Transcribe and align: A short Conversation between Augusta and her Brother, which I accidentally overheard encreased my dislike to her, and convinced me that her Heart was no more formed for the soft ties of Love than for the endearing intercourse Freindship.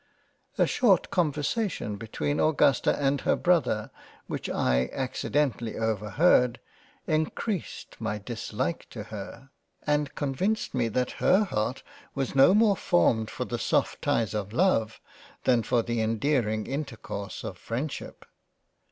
A 0.57 0.65
short 0.65 1.11
Conversation 1.11 1.95
between 1.95 2.39
Augusta 2.39 2.97
and 2.99 3.21
her 3.21 3.35
Brother, 3.35 3.91
which 4.25 4.49
I 4.49 4.89
accidentally 4.91 5.77
overheard 5.77 6.59
encreased 7.07 7.97
my 7.99 8.17
dislike 8.17 8.89
to 8.89 9.03
her, 9.13 9.51
and 9.85 10.15
convinced 10.15 10.73
me 10.73 10.87
that 10.87 11.11
her 11.21 11.43
Heart 11.43 11.83
was 12.15 12.33
no 12.33 12.55
more 12.55 12.75
formed 12.75 13.29
for 13.29 13.45
the 13.45 13.59
soft 13.59 14.01
ties 14.01 14.33
of 14.33 14.53
Love 14.53 14.99
than 15.43 15.61
for 15.61 15.83
the 15.83 16.01
endearing 16.01 16.65
intercourse 16.65 17.43
Freindship. 17.53 18.25